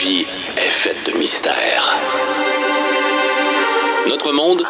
vie 0.00 0.26
est 0.56 0.70
faite 0.70 1.04
de 1.04 1.18
mystères. 1.18 1.98
Notre 4.08 4.32
monde 4.32 4.66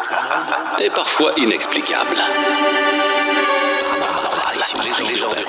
est 0.79 0.89
parfois 0.89 1.31
inexplicable. 1.37 2.17
Ah, 4.01 4.51
les 4.83 4.93
gens, 4.93 5.07
les 5.07 5.15
gens 5.15 5.29
de 5.29 5.45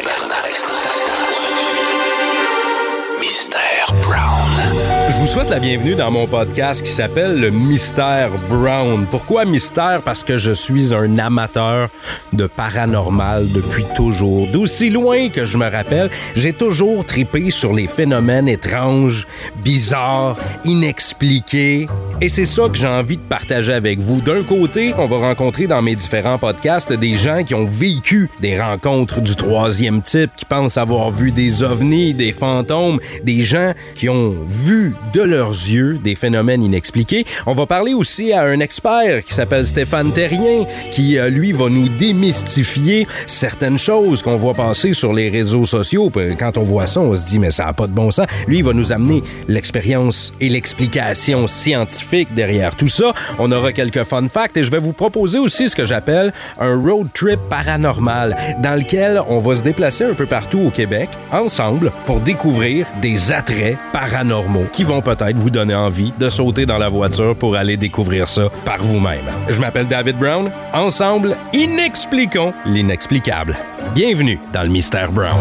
Je 5.12 5.18
vous 5.18 5.26
souhaite 5.26 5.50
la 5.50 5.60
bienvenue 5.60 5.94
dans 5.94 6.10
mon 6.10 6.26
podcast 6.26 6.82
qui 6.82 6.90
s'appelle 6.90 7.38
Le 7.38 7.50
Mystère 7.50 8.30
Brown. 8.48 9.06
Pourquoi 9.10 9.44
mystère? 9.44 10.00
Parce 10.02 10.24
que 10.24 10.38
je 10.38 10.52
suis 10.52 10.94
un 10.94 11.18
amateur 11.18 11.90
de 12.32 12.46
paranormal 12.46 13.52
depuis 13.52 13.84
toujours. 13.94 14.48
D'aussi 14.48 14.88
loin 14.88 15.28
que 15.28 15.44
je 15.44 15.58
me 15.58 15.70
rappelle, 15.70 16.08
j'ai 16.34 16.54
toujours 16.54 17.04
tripé 17.04 17.50
sur 17.50 17.74
les 17.74 17.86
phénomènes 17.88 18.48
étranges, 18.48 19.26
bizarres, 19.62 20.36
inexpliqués. 20.64 21.86
Et 22.22 22.30
c'est 22.30 22.46
ça 22.46 22.68
que 22.68 22.76
j'ai 22.76 22.88
envie 22.88 23.18
de 23.18 23.22
partager 23.22 23.74
avec 23.74 24.00
vous. 24.00 24.20
D'un 24.22 24.42
côté, 24.42 24.94
on 24.96 25.06
va 25.06 25.18
rencontrer 25.18 25.66
dans 25.66 25.82
mes 25.82 25.94
différents 25.94 26.38
podcasts 26.38 26.92
des 26.92 27.16
gens 27.16 27.44
qui 27.44 27.54
ont 27.54 27.66
vécu 27.66 28.30
des 28.40 28.60
rencontres 28.60 29.20
du 29.20 29.36
troisième 29.36 30.00
type, 30.00 30.30
qui 30.36 30.46
pensent 30.46 30.78
avoir 30.78 31.10
vu 31.10 31.32
des 31.32 31.62
ovnis, 31.62 32.14
des 32.14 32.32
fantômes, 32.32 32.98
des 33.22 33.40
gens 33.40 33.72
qui 33.94 34.08
ont 34.08 34.36
vu 34.48 34.94
de 35.12 35.22
leurs 35.22 35.50
yeux 35.50 35.98
des 36.02 36.14
phénomènes 36.14 36.62
inexpliqués. 36.62 37.24
On 37.46 37.54
va 37.54 37.66
parler 37.66 37.94
aussi 37.94 38.32
à 38.32 38.42
un 38.42 38.60
expert 38.60 39.24
qui 39.24 39.34
s'appelle 39.34 39.66
Stéphane 39.66 40.12
Terrien, 40.12 40.64
qui, 40.92 41.18
euh, 41.18 41.28
lui, 41.28 41.52
va 41.52 41.68
nous 41.68 41.88
démystifier 41.88 43.06
certaines 43.26 43.78
choses 43.78 44.22
qu'on 44.22 44.36
voit 44.36 44.54
passer 44.54 44.94
sur 44.94 45.12
les 45.12 45.28
réseaux 45.28 45.64
sociaux. 45.64 46.10
Puis 46.10 46.36
Quand 46.38 46.56
on 46.58 46.62
voit 46.62 46.86
ça, 46.86 47.00
on 47.00 47.14
se 47.14 47.26
dit, 47.26 47.38
mais 47.38 47.50
ça 47.50 47.66
n'a 47.66 47.72
pas 47.72 47.86
de 47.86 47.92
bon 47.92 48.10
sens. 48.10 48.26
Lui, 48.46 48.58
il 48.58 48.64
va 48.64 48.72
nous 48.72 48.92
amener 48.92 49.22
l'expérience 49.48 50.32
et 50.40 50.48
l'explication 50.48 51.46
scientifique 51.46 52.28
derrière 52.34 52.76
tout 52.76 52.88
ça. 52.88 53.12
On 53.38 53.50
aura 53.52 53.72
quelques 53.72 54.04
fun 54.04 54.28
facts 54.28 54.56
et 54.56 54.64
je 54.64 54.70
vais 54.70 54.78
vous 54.78 54.92
proposer 54.92 55.38
aussi 55.38 55.68
ce 55.68 55.76
que 55.76 55.86
j'appelle 55.86 56.32
un 56.58 56.80
road 56.80 57.08
trip 57.12 57.40
paranormal 57.48 58.36
dans 58.62 58.78
lequel 58.78 59.20
on 59.28 59.38
va 59.38 59.56
se 59.56 59.62
déplacer 59.62 60.04
un 60.04 60.14
peu 60.14 60.26
partout 60.26 60.60
au 60.66 60.70
Québec 60.70 61.08
ensemble 61.30 61.92
pour 62.06 62.20
découvrir 62.20 62.86
des 63.00 63.32
attraits 63.32 63.76
paranormaux 63.92 64.66
qui 64.82 64.88
vont 64.88 65.00
peut-être 65.00 65.38
vous 65.38 65.50
donner 65.50 65.76
envie 65.76 66.12
de 66.18 66.28
sauter 66.28 66.66
dans 66.66 66.78
la 66.78 66.88
voiture 66.88 67.36
pour 67.36 67.54
aller 67.54 67.76
découvrir 67.76 68.28
ça 68.28 68.48
par 68.64 68.82
vous-même. 68.82 69.24
Je 69.48 69.60
m'appelle 69.60 69.86
David 69.86 70.18
Brown. 70.18 70.50
Ensemble, 70.72 71.36
inexpliquons 71.52 72.52
l'inexplicable. 72.66 73.56
Bienvenue 73.94 74.40
dans 74.52 74.64
le 74.64 74.70
Mystère 74.70 75.12
Brown. 75.12 75.38